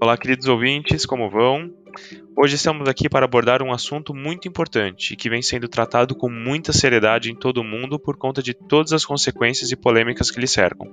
Olá, 0.00 0.16
queridos 0.16 0.46
ouvintes, 0.46 1.04
como 1.04 1.28
vão? 1.28 1.74
Hoje 2.36 2.54
estamos 2.54 2.88
aqui 2.88 3.08
para 3.08 3.24
abordar 3.24 3.64
um 3.64 3.72
assunto 3.72 4.14
muito 4.14 4.46
importante 4.46 5.16
que 5.16 5.28
vem 5.28 5.42
sendo 5.42 5.66
tratado 5.66 6.14
com 6.14 6.30
muita 6.30 6.72
seriedade 6.72 7.32
em 7.32 7.34
todo 7.34 7.58
o 7.58 7.64
mundo 7.64 7.98
por 7.98 8.16
conta 8.16 8.40
de 8.40 8.54
todas 8.54 8.92
as 8.92 9.04
consequências 9.04 9.72
e 9.72 9.76
polêmicas 9.76 10.30
que 10.30 10.38
lhe 10.38 10.46
cercam. 10.46 10.86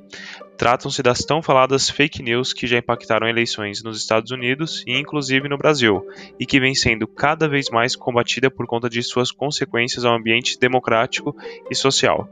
Tratam-se 0.58 1.04
das 1.04 1.20
tão 1.20 1.40
faladas 1.40 1.88
fake 1.88 2.24
news 2.24 2.52
que 2.52 2.66
já 2.66 2.80
impactaram 2.80 3.28
eleições 3.28 3.84
nos 3.84 3.96
Estados 3.96 4.32
Unidos 4.32 4.84
e 4.88 4.98
inclusive 4.98 5.48
no 5.48 5.58
Brasil, 5.58 6.04
e 6.40 6.46
que 6.48 6.60
vem 6.60 6.74
sendo 6.74 7.08
cada 7.08 7.48
vez 7.48 7.70
mais 7.70 7.96
combatida 7.96 8.50
por 8.50 8.66
conta 8.66 8.90
de 8.90 9.04
suas 9.04 9.32
consequências 9.32 10.04
ao 10.04 10.16
ambiente 10.16 10.58
democrático 10.60 11.36
e 11.70 11.76
social. 11.76 12.28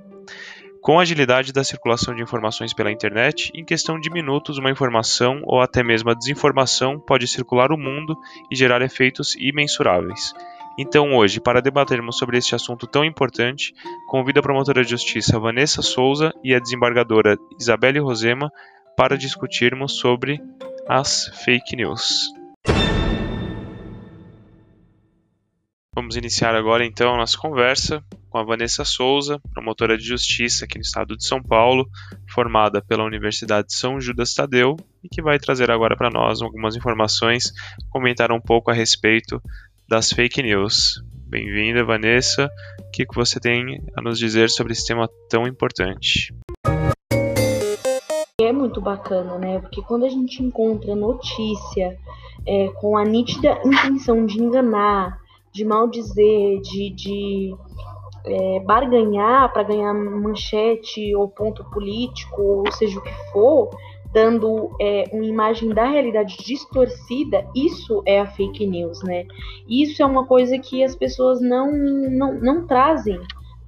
Com 0.83 0.99
a 0.99 1.03
agilidade 1.03 1.53
da 1.53 1.63
circulação 1.63 2.13
de 2.13 2.21
informações 2.21 2.73
pela 2.73 2.91
internet, 2.91 3.49
em 3.55 3.63
questão 3.63 3.97
de 3.97 4.09
minutos, 4.09 4.57
uma 4.57 4.69
informação 4.69 5.39
ou 5.45 5.61
até 5.61 5.81
mesmo 5.81 6.09
a 6.09 6.13
desinformação 6.13 6.99
pode 6.99 7.25
circular 7.25 7.71
o 7.71 7.77
mundo 7.77 8.17
e 8.51 8.55
gerar 8.55 8.81
efeitos 8.81 9.33
imensuráveis. 9.37 10.33
Então, 10.77 11.15
hoje, 11.15 11.39
para 11.39 11.61
debatermos 11.61 12.17
sobre 12.17 12.37
este 12.37 12.53
assunto 12.53 12.85
tão 12.85 13.05
importante, 13.05 13.73
convido 14.09 14.41
a 14.41 14.43
promotora 14.43 14.83
de 14.83 14.89
justiça 14.89 15.39
Vanessa 15.39 15.81
Souza 15.81 16.33
e 16.43 16.53
a 16.53 16.59
desembargadora 16.59 17.37
Isabelle 17.57 17.99
Rosema 17.99 18.51
para 18.97 19.17
discutirmos 19.17 19.93
sobre 19.93 20.41
as 20.89 21.29
fake 21.45 21.77
news. 21.77 22.42
Vamos 25.95 26.15
iniciar 26.15 26.55
agora 26.55 26.83
então 26.83 27.13
a 27.13 27.17
nossa 27.17 27.37
conversa 27.37 28.03
com 28.27 28.39
a 28.39 28.43
Vanessa 28.43 28.83
Souza, 28.83 29.39
promotora 29.53 29.95
de 29.95 30.03
justiça 30.03 30.65
aqui 30.65 30.79
no 30.79 30.81
estado 30.81 31.15
de 31.15 31.23
São 31.23 31.41
Paulo, 31.41 31.87
formada 32.33 32.81
pela 32.81 33.03
Universidade 33.03 33.75
São 33.75 34.01
Judas 34.01 34.33
Tadeu 34.33 34.75
e 35.03 35.07
que 35.07 35.21
vai 35.21 35.37
trazer 35.37 35.69
agora 35.69 35.95
para 35.95 36.09
nós 36.09 36.41
algumas 36.41 36.75
informações, 36.75 37.53
comentar 37.91 38.31
um 38.31 38.41
pouco 38.41 38.71
a 38.71 38.73
respeito 38.73 39.39
das 39.87 40.11
fake 40.11 40.41
news. 40.41 40.99
Bem-vinda, 41.27 41.85
Vanessa. 41.85 42.49
O 42.79 42.89
que 42.91 43.05
você 43.13 43.39
tem 43.39 43.79
a 43.95 44.01
nos 44.01 44.17
dizer 44.17 44.49
sobre 44.49 44.73
esse 44.73 44.87
tema 44.87 45.07
tão 45.29 45.47
importante? 45.47 46.33
É 48.41 48.51
muito 48.51 48.81
bacana, 48.81 49.37
né? 49.37 49.59
Porque 49.59 49.83
quando 49.83 50.05
a 50.05 50.09
gente 50.09 50.41
encontra 50.41 50.95
notícia 50.95 51.95
é, 52.47 52.69
com 52.69 52.97
a 52.97 53.05
nítida 53.05 53.59
intenção 53.63 54.25
de 54.25 54.41
enganar, 54.41 55.22
de 55.53 55.63
maldizer, 55.63 56.59
de, 56.61 56.89
de 56.89 57.55
é, 58.25 58.59
barganhar 58.61 59.51
para 59.53 59.63
ganhar 59.63 59.93
manchete 59.93 61.15
ou 61.15 61.27
ponto 61.27 61.63
político, 61.65 62.41
ou 62.41 62.71
seja 62.71 62.99
o 62.99 63.03
que 63.03 63.13
for, 63.31 63.69
dando 64.11 64.69
é, 64.79 65.09
uma 65.11 65.25
imagem 65.25 65.69
da 65.69 65.85
realidade 65.85 66.37
distorcida, 66.37 67.45
isso 67.55 68.01
é 68.05 68.19
a 68.19 68.27
fake 68.27 68.65
news, 68.65 69.01
né? 69.03 69.25
Isso 69.67 70.01
é 70.01 70.05
uma 70.05 70.25
coisa 70.25 70.57
que 70.59 70.83
as 70.83 70.95
pessoas 70.95 71.41
não, 71.41 71.71
não, 71.71 72.33
não 72.39 72.67
trazem, 72.67 73.19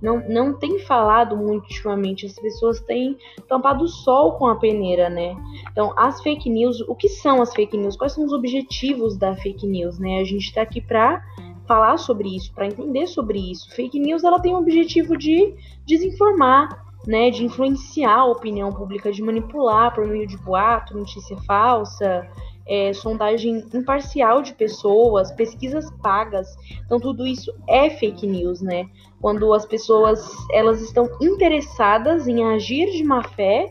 não, 0.01 0.23
não 0.29 0.53
tem 0.53 0.77
falado 0.79 1.35
muito 1.35 1.63
ultimamente, 1.63 2.27
as 2.27 2.37
pessoas 2.37 2.79
têm 2.79 3.17
tampado 3.47 3.83
o 3.83 3.87
sol 3.87 4.33
com 4.33 4.45
a 4.45 4.55
peneira, 4.55 5.09
né? 5.09 5.35
Então, 5.71 5.93
as 5.97 6.21
fake 6.21 6.47
news, 6.47 6.79
o 6.81 6.95
que 6.95 7.09
são 7.09 7.41
as 7.41 7.53
fake 7.53 7.75
news? 7.75 7.97
Quais 7.97 8.13
são 8.13 8.23
os 8.23 8.31
objetivos 8.31 9.17
da 9.17 9.35
fake 9.35 9.65
news, 9.65 9.97
né? 9.97 10.19
A 10.19 10.23
gente 10.23 10.45
está 10.45 10.61
aqui 10.61 10.79
para 10.79 11.23
falar 11.67 11.97
sobre 11.97 12.35
isso, 12.35 12.53
para 12.53 12.67
entender 12.67 13.07
sobre 13.07 13.51
isso. 13.51 13.69
Fake 13.75 13.99
news 13.99 14.23
ela 14.23 14.39
tem 14.39 14.53
o 14.53 14.57
objetivo 14.57 15.17
de 15.17 15.53
desinformar, 15.85 16.85
né, 17.07 17.29
de 17.29 17.43
influenciar 17.45 18.19
a 18.19 18.25
opinião 18.25 18.71
pública, 18.71 19.11
de 19.11 19.21
manipular 19.21 19.93
por 19.93 20.05
meio 20.07 20.25
de 20.25 20.37
boato, 20.37 20.97
notícia 20.97 21.37
falsa, 21.45 22.27
é, 22.67 22.93
sondagem 22.93 23.63
imparcial 23.73 24.41
de 24.41 24.53
pessoas, 24.53 25.31
pesquisas 25.31 25.89
pagas. 26.01 26.47
Então 26.83 26.99
tudo 26.99 27.25
isso 27.25 27.53
é 27.67 27.89
fake 27.89 28.25
news, 28.25 28.61
né? 28.61 28.89
Quando 29.21 29.53
as 29.53 29.65
pessoas 29.65 30.27
elas 30.51 30.81
estão 30.81 31.07
interessadas 31.21 32.27
em 32.27 32.43
agir 32.43 32.91
de 32.91 33.03
má 33.03 33.23
fé 33.23 33.69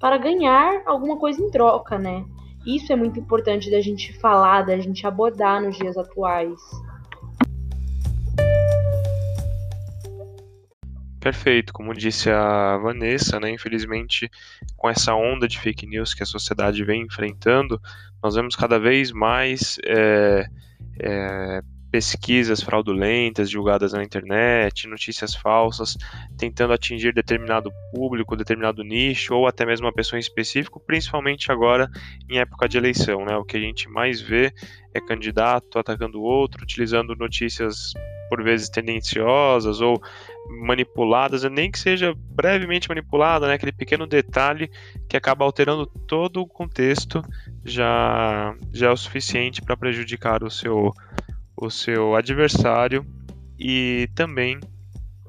para 0.00 0.16
ganhar 0.16 0.82
alguma 0.86 1.18
coisa 1.18 1.42
em 1.42 1.50
troca, 1.50 1.98
né? 1.98 2.24
Isso 2.66 2.92
é 2.92 2.96
muito 2.96 3.18
importante 3.18 3.70
da 3.70 3.80
gente 3.80 4.12
falar, 4.18 4.62
da 4.62 4.78
gente 4.78 5.06
abordar 5.06 5.60
nos 5.60 5.76
dias 5.76 5.96
atuais. 5.98 6.60
Perfeito, 11.22 11.72
como 11.72 11.94
disse 11.94 12.28
a 12.28 12.76
Vanessa, 12.78 13.38
né, 13.38 13.48
infelizmente, 13.48 14.28
com 14.76 14.90
essa 14.90 15.14
onda 15.14 15.46
de 15.46 15.56
fake 15.56 15.86
news 15.86 16.14
que 16.14 16.24
a 16.24 16.26
sociedade 16.26 16.82
vem 16.82 17.02
enfrentando, 17.02 17.80
nós 18.20 18.34
vemos 18.34 18.56
cada 18.56 18.76
vez 18.76 19.12
mais 19.12 19.78
é, 19.84 20.44
é, 20.98 21.62
pesquisas 21.92 22.60
fraudulentas 22.60 23.48
divulgadas 23.48 23.92
na 23.92 24.02
internet, 24.02 24.88
notícias 24.88 25.32
falsas, 25.32 25.96
tentando 26.36 26.72
atingir 26.72 27.14
determinado 27.14 27.70
público, 27.94 28.34
determinado 28.34 28.82
nicho, 28.82 29.32
ou 29.32 29.46
até 29.46 29.64
mesmo 29.64 29.86
uma 29.86 29.92
pessoa 29.92 30.18
em 30.18 30.20
específico, 30.20 30.80
principalmente 30.80 31.52
agora 31.52 31.88
em 32.28 32.38
época 32.38 32.68
de 32.68 32.78
eleição. 32.78 33.24
Né? 33.24 33.36
O 33.36 33.44
que 33.44 33.56
a 33.56 33.60
gente 33.60 33.88
mais 33.88 34.20
vê 34.20 34.52
é 34.92 35.00
candidato 35.00 35.78
atacando 35.78 36.20
outro, 36.20 36.64
utilizando 36.64 37.14
notícias 37.14 37.92
por 38.32 38.42
vezes 38.42 38.70
tendenciosas 38.70 39.82
ou 39.82 40.02
manipuladas, 40.48 41.42
nem 41.44 41.70
que 41.70 41.78
seja 41.78 42.14
brevemente 42.16 42.88
manipulada, 42.88 43.46
né, 43.46 43.54
aquele 43.54 43.72
pequeno 43.72 44.06
detalhe 44.06 44.70
que 45.08 45.16
acaba 45.16 45.44
alterando 45.44 45.86
todo 45.86 46.40
o 46.40 46.46
contexto 46.46 47.22
já, 47.64 48.54
já 48.72 48.88
é 48.88 48.90
o 48.90 48.96
suficiente 48.96 49.62
para 49.62 49.76
prejudicar 49.76 50.42
o 50.42 50.50
seu, 50.50 50.92
o 51.56 51.70
seu 51.70 52.14
adversário 52.14 53.06
e 53.58 54.08
também 54.14 54.58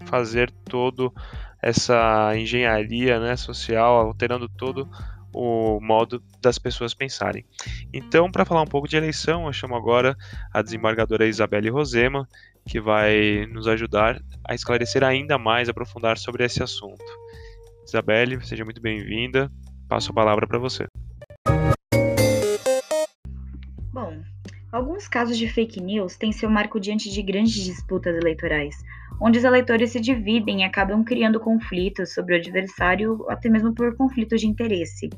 fazer 0.06 0.52
todo 0.66 1.14
essa 1.62 2.36
engenharia 2.36 3.20
né, 3.20 3.36
social, 3.38 3.96
alterando 3.96 4.50
todo 4.50 4.90
o 5.34 5.80
modo 5.82 6.22
das 6.42 6.60
pessoas 6.60 6.94
pensarem. 6.94 7.44
Então, 7.92 8.32
para 8.32 8.46
falar 8.46 8.62
um 8.62 8.68
pouco 8.68 8.88
de 8.88 8.96
eleição, 8.96 9.48
eu 9.48 9.54
chamo 9.54 9.76
agora 9.76 10.16
a 10.54 10.62
desembargadora 10.62 11.26
Isabelle 11.26 11.70
Rosema, 11.70 12.28
que 12.66 12.80
vai 12.80 13.46
nos 13.52 13.68
ajudar 13.68 14.22
a 14.48 14.56
esclarecer 14.56 15.04
ainda 15.04 15.38
mais, 15.38 15.70
aprofundar 15.70 16.18
sobre 16.18 16.44
esse 16.44 16.62
assunto. 16.64 17.04
Isabelle, 17.86 18.44
seja 18.46 18.64
muito 18.64 18.82
bem-vinda. 18.82 19.52
Passo 19.88 20.12
a 20.12 20.16
palavra 20.16 20.48
para 20.48 20.58
você. 20.58 20.88
Bom, 23.92 24.24
alguns 24.72 25.08
casos 25.08 25.38
de 25.38 25.48
fake 25.48 25.82
news 25.82 26.16
têm 26.18 26.32
seu 26.32 26.50
marco 26.50 26.80
diante 26.80 27.12
de 27.12 27.22
grandes 27.22 27.64
disputas 27.64 28.16
eleitorais, 28.16 28.76
onde 29.22 29.38
os 29.38 29.44
eleitores 29.44 29.92
se 29.92 30.00
dividem 30.00 30.62
e 30.62 30.64
acabam 30.64 31.04
criando 31.04 31.40
conflitos 31.40 32.14
sobre 32.14 32.34
o 32.34 32.38
adversário, 32.38 33.26
até 33.30 33.50
mesmo 33.50 33.74
por 33.74 33.96
conflitos 33.96 34.42
de 34.42 34.48
interesse 34.48 35.10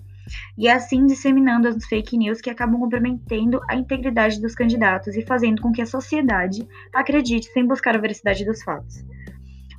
e 0.57 0.67
assim 0.67 1.05
disseminando 1.05 1.67
as 1.67 1.85
fake 1.85 2.17
news 2.17 2.41
que 2.41 2.49
acabam 2.49 2.79
comprometendo 2.79 3.61
a 3.69 3.75
integridade 3.75 4.41
dos 4.41 4.55
candidatos 4.55 5.15
e 5.15 5.21
fazendo 5.21 5.61
com 5.61 5.71
que 5.71 5.81
a 5.81 5.85
sociedade 5.85 6.67
acredite 6.93 7.47
sem 7.51 7.65
buscar 7.65 7.95
a 7.95 7.99
veracidade 7.99 8.45
dos 8.45 8.63
fatos. 8.63 9.03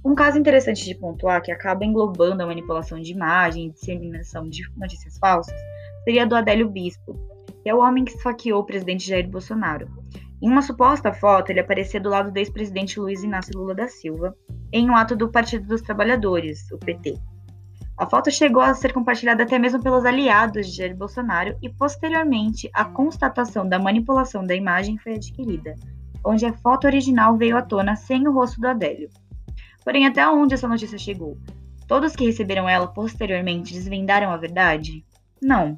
Um 0.05 0.15
caso 0.15 0.39
interessante 0.39 0.85
de 0.85 0.95
pontuar 0.95 1.43
que 1.43 1.51
acaba 1.51 1.85
englobando 1.85 2.43
a 2.43 2.47
manipulação 2.47 3.01
de 3.01 3.11
imagem 3.11 3.67
e 3.67 3.71
disseminação 3.73 4.49
de 4.49 4.63
notícias 4.77 5.19
falsas 5.19 5.59
seria 6.05 6.25
do 6.25 6.37
Adélio 6.37 6.69
Bispo, 6.69 7.15
que 7.63 7.69
é 7.69 7.75
o 7.75 7.81
homem 7.81 8.05
que 8.05 8.13
esfaqueou 8.13 8.61
o 8.61 8.65
presidente 8.65 9.09
Jair 9.09 9.29
Bolsonaro. 9.29 9.89
Em 10.41 10.49
uma 10.49 10.63
suposta 10.63 11.13
foto, 11.13 11.51
ele 11.51 11.59
aparecia 11.59 12.01
do 12.01 12.11
lado 12.11 12.31
do 12.31 12.37
ex-presidente 12.37 13.01
Luiz 13.01 13.25
Inácio 13.25 13.59
Lula 13.59 13.75
da 13.75 13.89
Silva, 13.89 14.37
em 14.73 14.89
um 14.89 14.95
ato 14.95 15.17
do 15.17 15.29
Partido 15.29 15.67
dos 15.67 15.83
Trabalhadores, 15.83 16.71
o 16.71 16.79
PT. 16.79 17.19
A 17.99 18.05
foto 18.05 18.31
chegou 18.31 18.61
a 18.61 18.75
ser 18.75 18.93
compartilhada 18.93 19.43
até 19.43 19.59
mesmo 19.59 19.83
pelos 19.83 20.05
aliados 20.05 20.67
de 20.67 20.77
Jair 20.77 20.95
Bolsonaro 20.95 21.57
e, 21.63 21.71
posteriormente, 21.71 22.69
a 22.75 22.85
constatação 22.85 23.67
da 23.67 23.79
manipulação 23.79 24.45
da 24.45 24.55
imagem 24.55 24.99
foi 24.99 25.15
adquirida, 25.15 25.75
onde 26.23 26.45
a 26.45 26.53
foto 26.53 26.87
original 26.87 27.39
veio 27.39 27.57
à 27.57 27.63
tona 27.63 27.97
sem 27.97 28.29
o 28.29 28.33
rosto 28.33 28.61
do 28.61 28.69
Adélio. 28.69 29.09
Porém, 29.83 30.07
até 30.07 30.29
onde 30.29 30.53
essa 30.53 30.69
notícia 30.69 30.99
chegou? 30.99 31.39
Todos 31.89 32.15
que 32.15 32.27
receberam 32.27 32.69
ela 32.69 32.87
posteriormente 32.87 33.73
desvendaram 33.73 34.31
a 34.31 34.37
verdade? 34.37 35.03
Não. 35.41 35.77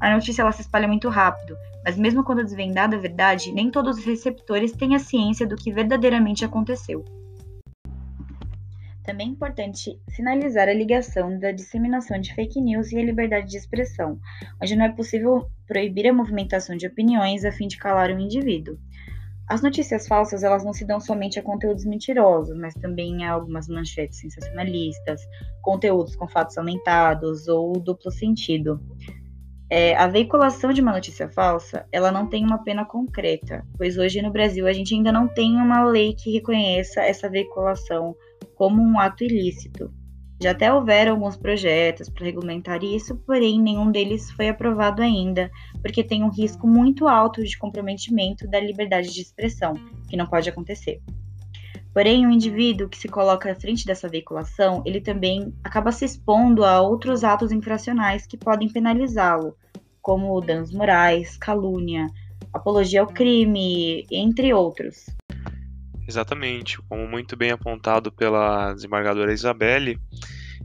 A 0.00 0.12
notícia 0.12 0.42
ela 0.42 0.50
se 0.50 0.62
espalha 0.62 0.88
muito 0.88 1.08
rápido, 1.08 1.54
mas 1.84 1.96
mesmo 1.96 2.24
quando 2.24 2.42
desvendada 2.42 2.96
a 2.96 3.00
verdade, 3.00 3.52
nem 3.52 3.70
todos 3.70 3.98
os 3.98 4.04
receptores 4.04 4.72
têm 4.72 4.96
a 4.96 4.98
ciência 4.98 5.46
do 5.46 5.54
que 5.54 5.70
verdadeiramente 5.70 6.44
aconteceu. 6.44 7.04
Também 9.04 9.28
é 9.28 9.30
importante 9.30 10.00
sinalizar 10.08 10.66
a 10.66 10.72
ligação 10.72 11.38
da 11.38 11.52
disseminação 11.52 12.18
de 12.18 12.34
fake 12.34 12.58
news 12.58 12.90
e 12.90 12.98
a 12.98 13.04
liberdade 13.04 13.50
de 13.50 13.58
expressão, 13.58 14.18
onde 14.60 14.74
não 14.74 14.86
é 14.86 14.92
possível 14.92 15.46
proibir 15.66 16.08
a 16.08 16.12
movimentação 16.12 16.74
de 16.74 16.86
opiniões 16.86 17.44
a 17.44 17.52
fim 17.52 17.68
de 17.68 17.76
calar 17.76 18.10
um 18.10 18.18
indivíduo. 18.18 18.78
As 19.46 19.60
notícias 19.60 20.08
falsas 20.08 20.42
elas 20.42 20.64
não 20.64 20.72
se 20.72 20.86
dão 20.86 20.98
somente 20.98 21.38
a 21.38 21.42
conteúdos 21.42 21.84
mentirosos, 21.84 22.56
mas 22.56 22.72
também 22.72 23.26
a 23.26 23.32
algumas 23.32 23.68
manchetes 23.68 24.20
sensacionalistas, 24.20 25.20
conteúdos 25.60 26.16
com 26.16 26.26
fatos 26.26 26.56
aumentados 26.56 27.46
ou 27.46 27.78
duplo 27.78 28.10
sentido. 28.10 28.80
É, 29.68 29.94
a 29.96 30.06
veiculação 30.06 30.72
de 30.72 30.80
uma 30.80 30.92
notícia 30.92 31.28
falsa, 31.28 31.86
ela 31.92 32.10
não 32.10 32.26
tem 32.26 32.42
uma 32.42 32.62
pena 32.62 32.86
concreta, 32.86 33.66
pois 33.76 33.98
hoje 33.98 34.22
no 34.22 34.30
Brasil 34.30 34.66
a 34.66 34.72
gente 34.72 34.94
ainda 34.94 35.12
não 35.12 35.28
tem 35.28 35.56
uma 35.56 35.84
lei 35.84 36.14
que 36.14 36.32
reconheça 36.32 37.02
essa 37.02 37.28
veiculação 37.28 38.16
como 38.54 38.82
um 38.82 38.98
ato 38.98 39.24
ilícito. 39.24 39.92
Já 40.42 40.50
até 40.50 40.72
houveram 40.72 41.12
alguns 41.12 41.36
projetos 41.36 42.08
para 42.08 42.26
regulamentar 42.26 42.82
isso, 42.82 43.16
porém 43.16 43.60
nenhum 43.60 43.90
deles 43.90 44.30
foi 44.32 44.48
aprovado 44.48 45.00
ainda, 45.00 45.50
porque 45.80 46.02
tem 46.02 46.22
um 46.22 46.30
risco 46.30 46.66
muito 46.66 47.06
alto 47.06 47.42
de 47.42 47.56
comprometimento 47.56 48.46
da 48.48 48.60
liberdade 48.60 49.12
de 49.12 49.20
expressão, 49.20 49.74
que 50.08 50.16
não 50.16 50.26
pode 50.26 50.48
acontecer. 50.48 51.00
Porém, 51.94 52.26
o 52.26 52.30
indivíduo 52.30 52.88
que 52.88 52.98
se 52.98 53.06
coloca 53.06 53.52
à 53.52 53.54
frente 53.54 53.86
dessa 53.86 54.08
veiculação, 54.08 54.82
ele 54.84 55.00
também 55.00 55.54
acaba 55.62 55.92
se 55.92 56.04
expondo 56.04 56.64
a 56.64 56.80
outros 56.80 57.22
atos 57.22 57.52
infracionais 57.52 58.26
que 58.26 58.36
podem 58.36 58.68
penalizá-lo, 58.68 59.56
como 60.02 60.40
danos 60.40 60.72
morais, 60.72 61.36
calúnia, 61.36 62.08
apologia 62.52 63.00
ao 63.00 63.06
crime, 63.06 64.04
entre 64.10 64.52
outros. 64.52 65.06
Exatamente, 66.06 66.78
como 66.82 67.06
muito 67.06 67.36
bem 67.36 67.50
apontado 67.50 68.12
pela 68.12 68.74
desembargadora 68.74 69.32
Isabelle, 69.32 69.98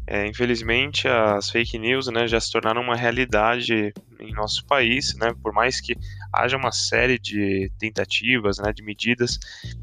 é, 0.06 0.28
infelizmente 0.28 1.08
as 1.08 1.50
fake 1.50 1.78
news 1.78 2.08
né, 2.08 2.28
já 2.28 2.40
se 2.40 2.52
tornaram 2.52 2.82
uma 2.82 2.96
realidade 2.96 3.94
em 4.20 4.34
nosso 4.34 4.66
país, 4.66 5.16
né, 5.16 5.34
por 5.42 5.54
mais 5.54 5.80
que 5.80 5.96
haja 6.34 6.58
uma 6.58 6.72
série 6.72 7.18
de 7.18 7.72
tentativas, 7.78 8.58
né, 8.58 8.74
de 8.74 8.84
medidas 8.84 9.40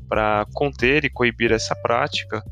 para 0.08 0.44
conter 0.52 1.04
e 1.04 1.10
coibir 1.10 1.52
essa 1.52 1.74
prática, 1.74 2.42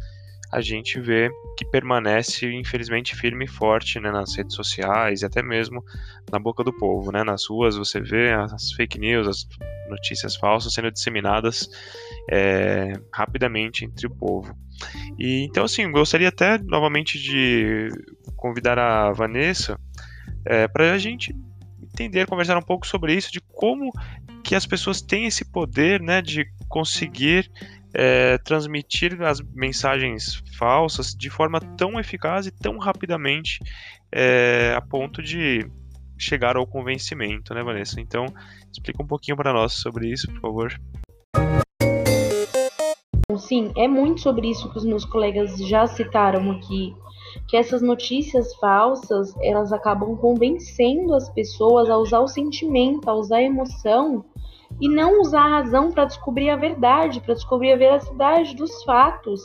a 0.54 0.60
gente 0.60 1.00
vê 1.00 1.28
que 1.58 1.64
permanece, 1.64 2.46
infelizmente, 2.46 3.16
firme 3.16 3.44
e 3.44 3.48
forte 3.48 3.98
né, 3.98 4.12
nas 4.12 4.36
redes 4.36 4.54
sociais 4.54 5.22
e 5.22 5.26
até 5.26 5.42
mesmo 5.42 5.84
na 6.30 6.38
boca 6.38 6.62
do 6.62 6.72
povo. 6.72 7.10
Né? 7.10 7.24
Nas 7.24 7.44
ruas 7.46 7.76
você 7.76 8.00
vê 8.00 8.32
as 8.32 8.70
fake 8.70 8.96
news, 8.96 9.26
as 9.26 9.48
notícias 9.88 10.36
falsas 10.36 10.72
sendo 10.72 10.92
disseminadas 10.92 11.68
é, 12.30 12.92
rapidamente 13.12 13.84
entre 13.84 14.06
o 14.06 14.10
povo. 14.10 14.56
E 15.18 15.44
então, 15.44 15.64
assim, 15.64 15.90
gostaria 15.90 16.28
até 16.28 16.58
novamente 16.58 17.18
de 17.18 17.88
convidar 18.36 18.78
a 18.78 19.12
Vanessa 19.12 19.78
é, 20.44 20.68
para 20.68 20.92
a 20.92 20.98
gente 20.98 21.34
entender, 21.82 22.26
conversar 22.26 22.56
um 22.58 22.62
pouco 22.62 22.86
sobre 22.86 23.14
isso, 23.14 23.32
de 23.32 23.40
como 23.40 23.90
que 24.42 24.54
as 24.54 24.66
pessoas 24.66 25.00
têm 25.00 25.26
esse 25.26 25.44
poder, 25.44 26.00
né, 26.00 26.20
de 26.20 26.44
conseguir 26.68 27.50
é, 27.94 28.36
transmitir 28.38 29.22
as 29.22 29.40
mensagens 29.40 30.42
falsas 30.58 31.14
de 31.14 31.30
forma 31.30 31.60
tão 31.60 31.98
eficaz 31.98 32.46
e 32.46 32.50
tão 32.50 32.76
rapidamente 32.78 33.60
é, 34.12 34.74
a 34.76 34.80
ponto 34.80 35.22
de 35.22 35.66
chegar 36.18 36.56
ao 36.56 36.66
convencimento, 36.66 37.54
né, 37.54 37.62
Vanessa? 37.62 38.00
Então, 38.00 38.26
explica 38.72 39.02
um 39.02 39.06
pouquinho 39.06 39.36
para 39.36 39.52
nós 39.52 39.74
sobre 39.74 40.10
isso, 40.10 40.26
por 40.32 40.40
favor. 40.40 40.80
Sim, 43.38 43.72
é 43.76 43.88
muito 43.88 44.20
sobre 44.20 44.48
isso 44.48 44.70
que 44.70 44.78
os 44.78 44.84
meus 44.84 45.04
colegas 45.04 45.56
já 45.58 45.86
citaram 45.86 46.50
aqui, 46.50 46.94
que 47.48 47.56
essas 47.56 47.82
notícias 47.82 48.54
falsas, 48.56 49.34
elas 49.42 49.72
acabam 49.72 50.16
convencendo 50.16 51.14
as 51.14 51.28
pessoas 51.28 51.90
a 51.90 51.96
usar 51.96 52.20
o 52.20 52.28
sentimento, 52.28 53.08
a 53.08 53.14
usar 53.14 53.38
a 53.38 53.42
emoção 53.42 54.24
e 54.80 54.88
não 54.88 55.20
usar 55.20 55.42
a 55.42 55.60
razão 55.60 55.90
para 55.90 56.04
descobrir 56.04 56.50
a 56.50 56.56
verdade, 56.56 57.20
para 57.20 57.34
descobrir 57.34 57.72
a 57.72 57.76
veracidade 57.76 58.54
dos 58.56 58.82
fatos, 58.84 59.42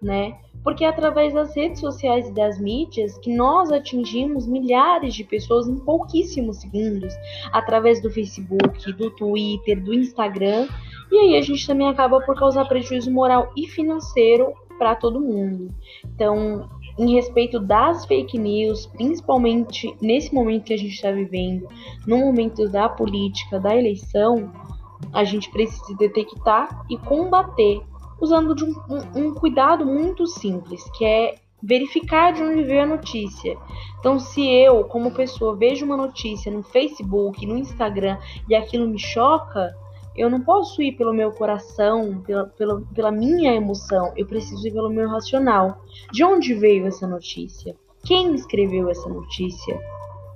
né? 0.00 0.38
Porque 0.64 0.84
é 0.84 0.88
através 0.88 1.34
das 1.34 1.54
redes 1.54 1.78
sociais 1.78 2.28
e 2.28 2.32
das 2.32 2.58
mídias 2.58 3.18
que 3.18 3.32
nós 3.32 3.70
atingimos 3.70 4.46
milhares 4.46 5.14
de 5.14 5.22
pessoas 5.22 5.68
em 5.68 5.76
pouquíssimos 5.76 6.56
segundos, 6.56 7.14
através 7.52 8.00
do 8.00 8.10
Facebook, 8.10 8.92
do 8.92 9.10
Twitter, 9.10 9.80
do 9.84 9.92
Instagram, 9.92 10.66
e 11.12 11.18
aí 11.18 11.36
a 11.36 11.42
gente 11.42 11.66
também 11.66 11.86
acaba 11.86 12.20
por 12.22 12.34
causar 12.34 12.64
prejuízo 12.64 13.10
moral 13.12 13.52
e 13.54 13.68
financeiro 13.68 14.54
para 14.78 14.96
todo 14.96 15.20
mundo. 15.20 15.72
Então, 16.04 16.68
em 16.98 17.14
respeito 17.14 17.58
das 17.58 18.06
fake 18.06 18.38
news, 18.38 18.86
principalmente 18.86 19.94
nesse 20.00 20.32
momento 20.34 20.64
que 20.64 20.74
a 20.74 20.78
gente 20.78 20.94
está 20.94 21.10
vivendo, 21.10 21.68
no 22.06 22.18
momento 22.18 22.68
da 22.68 22.88
política, 22.88 23.58
da 23.58 23.76
eleição, 23.76 24.52
a 25.12 25.24
gente 25.24 25.50
precisa 25.50 25.96
detectar 25.98 26.84
e 26.88 26.96
combater 26.98 27.82
usando 28.24 28.54
de 28.54 28.64
um, 28.64 28.74
um, 28.90 29.26
um 29.26 29.34
cuidado 29.34 29.86
muito 29.86 30.26
simples, 30.26 30.82
que 30.96 31.04
é 31.04 31.36
verificar 31.62 32.32
de 32.32 32.42
onde 32.42 32.62
veio 32.62 32.82
a 32.82 32.86
notícia. 32.86 33.56
Então, 33.98 34.18
se 34.18 34.46
eu, 34.46 34.84
como 34.84 35.12
pessoa, 35.12 35.56
vejo 35.56 35.84
uma 35.86 35.96
notícia 35.96 36.52
no 36.52 36.62
Facebook, 36.62 37.46
no 37.46 37.56
Instagram 37.56 38.18
e 38.48 38.54
aquilo 38.54 38.86
me 38.86 38.98
choca, 38.98 39.74
eu 40.16 40.28
não 40.28 40.42
posso 40.42 40.82
ir 40.82 40.92
pelo 40.92 41.12
meu 41.12 41.32
coração, 41.32 42.22
pela, 42.22 42.46
pela, 42.46 42.80
pela 42.94 43.10
minha 43.10 43.54
emoção, 43.54 44.12
eu 44.16 44.26
preciso 44.26 44.66
ir 44.68 44.72
pelo 44.72 44.90
meu 44.90 45.08
racional. 45.08 45.82
De 46.12 46.22
onde 46.22 46.54
veio 46.54 46.86
essa 46.86 47.06
notícia? 47.06 47.74
Quem 48.04 48.34
escreveu 48.34 48.90
essa 48.90 49.08
notícia? 49.08 49.80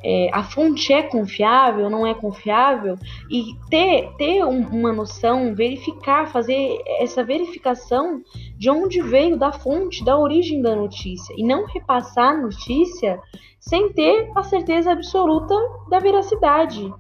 É, 0.03 0.31
a 0.33 0.43
fonte 0.45 0.93
é 0.93 1.03
confiável, 1.03 1.91
não 1.91 2.07
é 2.07 2.15
confiável? 2.15 2.97
E 3.31 3.55
ter, 3.69 4.11
ter 4.17 4.45
um, 4.45 4.61
uma 4.69 4.93
noção, 4.93 5.55
verificar, 5.55 6.29
fazer 6.29 6.79
essa 7.01 7.25
verificação 7.25 8.23
de 8.57 8.71
onde 8.71 9.03
veio, 9.03 9.37
da 9.37 9.53
fonte, 9.53 10.05
da 10.05 10.17
origem 10.17 10.63
da 10.63 10.77
notícia. 10.77 11.35
E 11.37 11.43
não 11.43 11.67
repassar 11.67 12.35
a 12.35 12.43
notícia 12.43 13.21
sem 13.59 13.93
ter 13.93 14.31
a 14.37 14.43
certeza 14.43 14.93
absoluta 14.93 15.55
da 15.91 15.99
veracidade, 15.99 16.93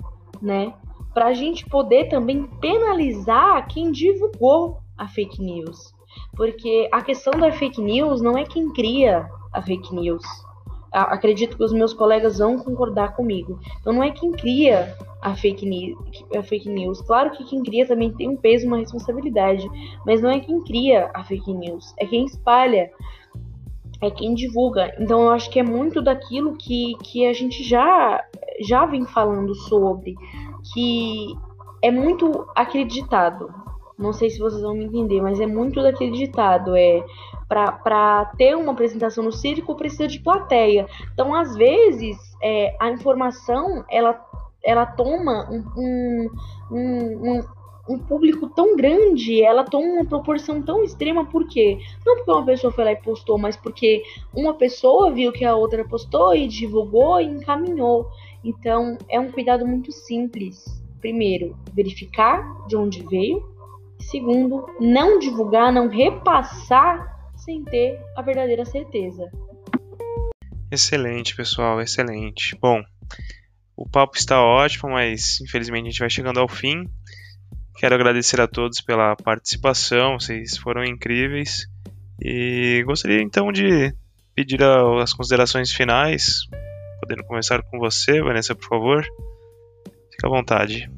né? 0.42 0.72
para 1.18 1.26
a 1.26 1.34
gente 1.34 1.66
poder 1.66 2.08
também 2.08 2.44
penalizar 2.60 3.66
quem 3.66 3.90
divulgou 3.90 4.78
a 4.96 5.08
fake 5.08 5.42
news. 5.42 5.92
Porque 6.36 6.88
a 6.92 7.02
questão 7.02 7.32
da 7.32 7.50
fake 7.50 7.80
news 7.80 8.22
não 8.22 8.38
é 8.38 8.44
quem 8.44 8.72
cria 8.72 9.28
a 9.52 9.60
fake 9.60 9.92
news. 9.92 10.22
Acredito 10.90 11.56
que 11.56 11.64
os 11.64 11.72
meus 11.72 11.92
colegas 11.92 12.38
vão 12.38 12.58
concordar 12.58 13.14
comigo. 13.14 13.58
Então 13.80 13.92
não 13.92 14.02
é 14.02 14.10
quem 14.10 14.32
cria 14.32 14.96
a 15.20 15.34
fake, 15.34 15.66
news, 15.66 15.98
a 16.34 16.42
fake 16.42 16.68
news. 16.68 17.00
Claro 17.02 17.30
que 17.32 17.44
quem 17.44 17.62
cria 17.62 17.86
também 17.86 18.12
tem 18.12 18.28
um 18.28 18.36
peso, 18.36 18.66
uma 18.66 18.78
responsabilidade, 18.78 19.68
mas 20.06 20.22
não 20.22 20.30
é 20.30 20.40
quem 20.40 20.62
cria 20.64 21.10
a 21.14 21.24
fake 21.24 21.52
news, 21.52 21.92
é 21.98 22.06
quem 22.06 22.24
espalha, 22.24 22.90
é 24.00 24.10
quem 24.10 24.34
divulga. 24.34 24.94
Então 24.98 25.22
eu 25.22 25.30
acho 25.30 25.50
que 25.50 25.58
é 25.58 25.62
muito 25.62 26.00
daquilo 26.00 26.56
que, 26.56 26.94
que 27.02 27.26
a 27.26 27.32
gente 27.32 27.62
já 27.62 28.24
já 28.60 28.84
vem 28.86 29.04
falando 29.04 29.54
sobre 29.54 30.16
que 30.72 31.34
é 31.82 31.90
muito 31.90 32.46
acreditado. 32.56 33.52
Não 33.98 34.12
sei 34.12 34.30
se 34.30 34.38
vocês 34.38 34.62
vão 34.62 34.74
me 34.74 34.84
entender, 34.84 35.20
mas 35.20 35.40
é 35.40 35.46
muito 35.46 35.82
daquele 35.82 36.12
ditado. 36.12 36.76
É 36.76 37.04
para 37.48 38.26
ter 38.36 38.54
uma 38.54 38.72
apresentação 38.72 39.24
no 39.24 39.32
circo 39.32 39.74
precisa 39.74 40.06
de 40.06 40.20
plateia. 40.20 40.86
Então, 41.14 41.34
às 41.34 41.56
vezes, 41.56 42.16
é, 42.42 42.76
a 42.78 42.90
informação 42.90 43.84
ela, 43.90 44.22
ela 44.62 44.84
toma 44.84 45.48
um, 45.50 45.64
um, 45.76 46.30
um, 46.70 47.44
um, 47.88 47.98
público 47.98 48.50
tão 48.50 48.76
grande, 48.76 49.42
ela 49.42 49.64
toma 49.64 49.86
uma 49.86 50.04
proporção 50.04 50.60
tão 50.60 50.84
extrema, 50.84 51.24
por 51.24 51.48
quê? 51.48 51.78
Não 52.04 52.16
porque 52.16 52.30
uma 52.30 52.44
pessoa 52.44 52.72
foi 52.72 52.84
lá 52.84 52.92
e 52.92 52.96
postou, 52.96 53.38
mas 53.38 53.56
porque 53.56 54.02
uma 54.34 54.52
pessoa 54.52 55.10
viu 55.10 55.32
que 55.32 55.44
a 55.44 55.56
outra 55.56 55.88
postou 55.88 56.36
e 56.36 56.46
divulgou 56.46 57.18
e 57.18 57.24
encaminhou. 57.24 58.06
Então, 58.44 58.98
é 59.08 59.18
um 59.18 59.32
cuidado 59.32 59.66
muito 59.66 59.90
simples. 59.90 60.64
Primeiro, 61.00 61.56
verificar 61.72 62.66
de 62.66 62.76
onde 62.76 63.02
veio. 63.06 63.57
Segundo, 64.00 64.66
não 64.80 65.18
divulgar, 65.18 65.72
não 65.72 65.88
repassar 65.88 67.32
sem 67.36 67.64
ter 67.64 68.00
a 68.16 68.22
verdadeira 68.22 68.64
certeza. 68.64 69.30
Excelente, 70.70 71.34
pessoal, 71.34 71.80
excelente. 71.80 72.56
Bom, 72.60 72.82
o 73.76 73.88
papo 73.88 74.16
está 74.16 74.42
ótimo, 74.42 74.90
mas 74.90 75.40
infelizmente 75.40 75.86
a 75.86 75.90
gente 75.90 76.00
vai 76.00 76.10
chegando 76.10 76.40
ao 76.40 76.48
fim. 76.48 76.88
Quero 77.76 77.94
agradecer 77.94 78.40
a 78.40 78.48
todos 78.48 78.80
pela 78.80 79.16
participação, 79.16 80.18
vocês 80.18 80.56
foram 80.56 80.84
incríveis. 80.84 81.66
E 82.20 82.82
gostaria 82.84 83.22
então 83.22 83.52
de 83.52 83.94
pedir 84.34 84.60
as 84.62 85.12
considerações 85.12 85.72
finais 85.72 86.48
podendo 87.00 87.24
começar 87.24 87.62
com 87.62 87.78
você, 87.78 88.20
Vanessa, 88.20 88.54
por 88.54 88.68
favor. 88.68 89.02
Fique 90.10 90.26
à 90.26 90.28
vontade. 90.28 90.90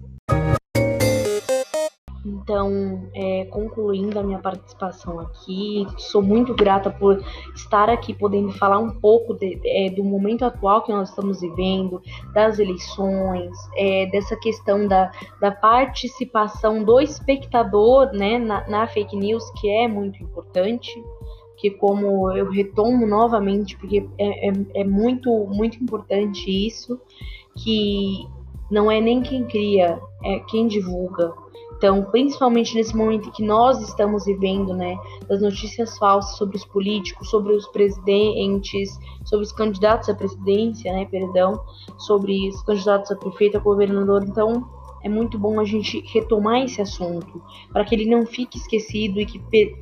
Então, 2.51 3.09
é, 3.15 3.45
concluindo 3.45 4.19
a 4.19 4.25
minha 4.25 4.41
participação 4.41 5.21
aqui, 5.21 5.87
sou 5.97 6.21
muito 6.21 6.53
grata 6.53 6.91
por 6.91 7.23
estar 7.55 7.89
aqui 7.89 8.13
podendo 8.13 8.51
falar 8.55 8.81
um 8.81 8.91
pouco 8.91 9.35
de, 9.35 9.61
é, 9.65 9.89
do 9.89 10.03
momento 10.03 10.45
atual 10.45 10.83
que 10.83 10.91
nós 10.91 11.11
estamos 11.11 11.43
vivendo, 11.43 12.03
das 12.35 12.59
eleições, 12.59 13.57
é, 13.77 14.07
dessa 14.07 14.35
questão 14.35 14.89
da, 14.89 15.13
da 15.41 15.53
participação 15.53 16.83
do 16.83 17.01
espectador 17.01 18.11
né, 18.13 18.37
na, 18.37 18.69
na 18.69 18.87
fake 18.89 19.17
news, 19.17 19.49
que 19.61 19.71
é 19.71 19.87
muito 19.87 20.21
importante 20.21 21.01
que 21.57 21.71
como 21.71 22.33
eu 22.33 22.51
retomo 22.51 23.07
novamente, 23.07 23.79
porque 23.79 24.09
é, 24.19 24.49
é, 24.49 24.53
é 24.75 24.85
muito, 24.85 25.31
muito 25.47 25.81
importante 25.81 26.51
isso, 26.51 27.01
que 27.55 28.27
não 28.69 28.91
é 28.91 29.01
nem 29.01 29.23
quem 29.23 29.45
cria, 29.45 30.01
é 30.25 30.41
quem 30.41 30.67
divulga. 30.67 31.33
Então, 31.81 32.03
principalmente 32.03 32.75
nesse 32.75 32.95
momento 32.95 33.33
que 33.33 33.43
nós 33.43 33.81
estamos 33.81 34.27
vivendo, 34.27 34.75
né, 34.75 34.99
das 35.27 35.41
notícias 35.41 35.97
falsas 35.97 36.37
sobre 36.37 36.59
os 36.59 36.65
políticos, 36.67 37.31
sobre 37.31 37.55
os 37.55 37.67
presidentes, 37.69 38.99
sobre 39.25 39.47
os 39.47 39.51
candidatos 39.51 40.11
à 40.11 40.15
presidência, 40.15 40.93
né, 40.93 41.07
perdão, 41.07 41.59
sobre 41.97 42.51
os 42.51 42.63
candidatos 42.65 43.11
a 43.11 43.17
prefeito, 43.17 43.57
a 43.57 43.61
governador. 43.61 44.23
Então, 44.29 44.69
é 45.03 45.09
muito 45.09 45.39
bom 45.39 45.59
a 45.59 45.65
gente 45.65 46.05
retomar 46.13 46.65
esse 46.65 46.83
assunto, 46.83 47.43
para 47.73 47.83
que 47.83 47.95
ele 47.95 48.05
não 48.05 48.27
fique 48.27 48.59
esquecido 48.59 49.19
e 49.19 49.25
que, 49.25 49.39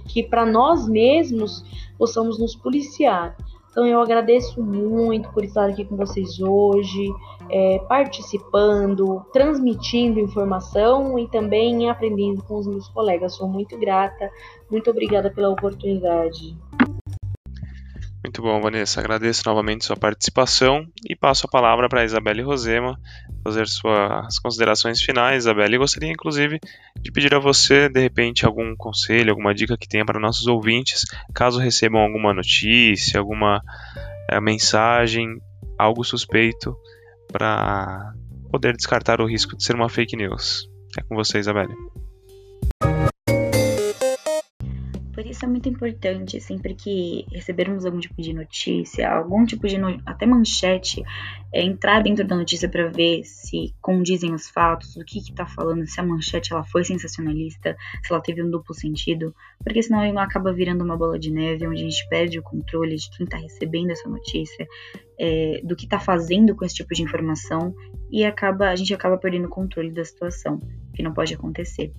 que 0.06 0.22
para 0.22 0.46
nós 0.46 0.88
mesmos 0.88 1.64
possamos 1.98 2.38
nos 2.38 2.54
policiar. 2.54 3.36
Então 3.70 3.86
eu 3.86 4.00
agradeço 4.00 4.62
muito 4.62 5.30
por 5.30 5.44
estar 5.44 5.68
aqui 5.68 5.84
com 5.84 5.96
vocês 5.96 6.40
hoje, 6.40 7.08
é, 7.50 7.78
participando, 7.88 9.24
transmitindo 9.32 10.18
informação 10.18 11.18
e 11.18 11.28
também 11.28 11.88
aprendendo 11.88 12.42
com 12.42 12.56
os 12.56 12.66
meus 12.66 12.88
colegas. 12.88 13.34
Sou 13.34 13.48
muito 13.48 13.78
grata, 13.78 14.30
muito 14.70 14.90
obrigada 14.90 15.30
pela 15.30 15.50
oportunidade. 15.50 16.56
Muito 18.24 18.42
bom, 18.42 18.60
Vanessa. 18.60 19.00
Agradeço 19.00 19.42
novamente 19.46 19.84
sua 19.84 19.96
participação 19.96 20.84
e 21.08 21.14
passo 21.14 21.46
a 21.46 21.50
palavra 21.50 21.88
para 21.88 22.00
a 22.00 22.04
Isabelle 22.04 22.42
Rosema 22.42 22.98
fazer 23.44 23.66
suas 23.68 24.38
considerações 24.40 25.00
finais. 25.00 25.44
Isabelle, 25.44 25.78
gostaria 25.78 26.10
inclusive 26.10 26.58
de 27.00 27.12
pedir 27.12 27.32
a 27.34 27.38
você, 27.38 27.88
de 27.88 28.00
repente, 28.00 28.44
algum 28.44 28.74
conselho, 28.76 29.30
alguma 29.30 29.54
dica 29.54 29.78
que 29.78 29.88
tenha 29.88 30.04
para 30.04 30.20
nossos 30.20 30.46
ouvintes, 30.48 31.04
caso 31.32 31.60
recebam 31.60 32.00
alguma 32.00 32.34
notícia, 32.34 33.20
alguma 33.20 33.62
é, 34.28 34.40
mensagem, 34.40 35.38
algo 35.78 36.02
suspeito, 36.02 36.76
para 37.32 38.12
poder 38.50 38.76
descartar 38.76 39.20
o 39.20 39.26
risco 39.26 39.56
de 39.56 39.62
ser 39.62 39.76
uma 39.76 39.88
fake 39.88 40.16
news. 40.16 40.68
É 40.98 41.02
com 41.02 41.14
você, 41.14 41.38
Isabelle. 41.38 41.74
Isso 45.38 45.44
é 45.44 45.48
muito 45.48 45.68
importante, 45.68 46.40
sempre 46.40 46.74
que 46.74 47.24
recebermos 47.30 47.86
algum 47.86 48.00
tipo 48.00 48.20
de 48.20 48.34
notícia, 48.34 49.08
algum 49.08 49.46
tipo 49.46 49.68
de 49.68 49.78
no... 49.78 50.02
até 50.04 50.26
manchete, 50.26 51.00
é 51.54 51.62
entrar 51.62 52.02
dentro 52.02 52.26
da 52.26 52.34
notícia 52.34 52.68
para 52.68 52.88
ver 52.88 53.22
se 53.22 53.72
condizem 53.80 54.34
os 54.34 54.48
fatos, 54.48 54.96
o 54.96 55.04
que 55.04 55.20
está 55.20 55.46
falando, 55.46 55.86
se 55.86 56.00
a 56.00 56.02
manchete 56.02 56.52
ela 56.52 56.64
foi 56.64 56.82
sensacionalista, 56.82 57.76
se 58.04 58.12
ela 58.12 58.20
teve 58.20 58.42
um 58.42 58.50
duplo 58.50 58.74
sentido, 58.74 59.32
porque 59.62 59.80
senão 59.80 60.02
ela 60.02 60.24
acaba 60.24 60.52
virando 60.52 60.82
uma 60.82 60.96
bola 60.96 61.16
de 61.16 61.30
neve, 61.30 61.68
onde 61.68 61.84
a 61.84 61.88
gente 61.88 62.08
perde 62.08 62.40
o 62.40 62.42
controle 62.42 62.96
de 62.96 63.08
quem 63.16 63.22
está 63.22 63.36
recebendo 63.36 63.92
essa 63.92 64.08
notícia, 64.08 64.66
é, 65.20 65.60
do 65.62 65.76
que 65.76 65.84
está 65.84 66.00
fazendo 66.00 66.56
com 66.56 66.64
esse 66.64 66.74
tipo 66.74 66.92
de 66.92 67.04
informação 67.04 67.72
e 68.10 68.24
acaba 68.24 68.70
a 68.70 68.74
gente 68.74 68.92
acaba 68.92 69.16
perdendo 69.16 69.46
o 69.46 69.50
controle 69.50 69.92
da 69.92 70.04
situação, 70.04 70.58
que 70.92 71.00
não 71.00 71.14
pode 71.14 71.32
acontecer. 71.32 71.92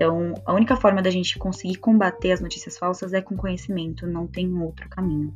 Então, 0.00 0.32
a 0.46 0.54
única 0.54 0.76
forma 0.76 1.02
da 1.02 1.10
gente 1.10 1.38
conseguir 1.38 1.76
combater 1.76 2.32
as 2.32 2.40
notícias 2.40 2.78
falsas 2.78 3.12
é 3.12 3.20
com 3.20 3.36
conhecimento, 3.36 4.06
não 4.06 4.26
tem 4.26 4.50
outro 4.58 4.88
caminho. 4.88 5.34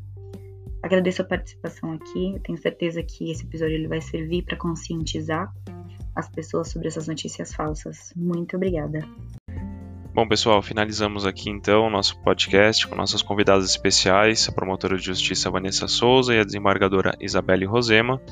Agradeço 0.82 1.20
a 1.20 1.24
participação 1.26 1.92
aqui, 1.92 2.40
tenho 2.42 2.56
certeza 2.56 3.02
que 3.02 3.30
esse 3.30 3.44
episódio 3.44 3.74
ele 3.74 3.88
vai 3.88 4.00
servir 4.00 4.42
para 4.42 4.56
conscientizar 4.56 5.52
as 6.16 6.30
pessoas 6.30 6.70
sobre 6.70 6.88
essas 6.88 7.06
notícias 7.06 7.52
falsas. 7.52 8.10
Muito 8.16 8.56
obrigada. 8.56 9.06
Bom, 10.14 10.28
pessoal, 10.28 10.62
finalizamos 10.62 11.26
aqui 11.26 11.50
então 11.50 11.88
o 11.88 11.90
nosso 11.90 12.16
podcast 12.22 12.86
com 12.86 12.94
nossas 12.94 13.20
convidadas 13.20 13.68
especiais, 13.68 14.48
a 14.48 14.52
promotora 14.52 14.96
de 14.96 15.04
justiça 15.04 15.50
Vanessa 15.50 15.88
Souza 15.88 16.32
e 16.32 16.38
a 16.38 16.44
desembargadora 16.44 17.16
Isabelle 17.20 17.64
Rosema. 17.64 18.22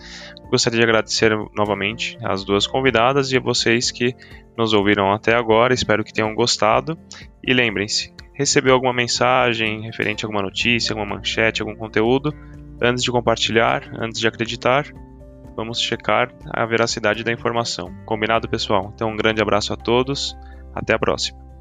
Gostaria 0.48 0.78
de 0.78 0.84
agradecer 0.84 1.36
novamente 1.56 2.16
às 2.22 2.44
duas 2.44 2.68
convidadas 2.68 3.32
e 3.32 3.36
a 3.36 3.40
vocês 3.40 3.90
que 3.90 4.14
nos 4.56 4.72
ouviram 4.72 5.10
até 5.10 5.34
agora. 5.34 5.74
Espero 5.74 6.04
que 6.04 6.12
tenham 6.12 6.32
gostado. 6.36 6.96
E 7.42 7.52
lembrem-se, 7.52 8.14
recebeu 8.32 8.74
alguma 8.74 8.92
mensagem 8.92 9.82
referente 9.82 10.24
a 10.24 10.28
alguma 10.28 10.42
notícia, 10.44 10.92
alguma 10.92 11.16
manchete, 11.16 11.62
algum 11.62 11.74
conteúdo, 11.74 12.32
antes 12.80 13.02
de 13.02 13.10
compartilhar, 13.10 13.90
antes 13.98 14.20
de 14.20 14.28
acreditar, 14.28 14.86
vamos 15.56 15.80
checar 15.80 16.32
a 16.48 16.64
veracidade 16.64 17.24
da 17.24 17.32
informação. 17.32 17.92
Combinado, 18.06 18.48
pessoal? 18.48 18.92
Então, 18.94 19.10
um 19.10 19.16
grande 19.16 19.42
abraço 19.42 19.72
a 19.72 19.76
todos. 19.76 20.36
Até 20.72 20.94
a 20.94 20.98
próxima. 20.98 21.51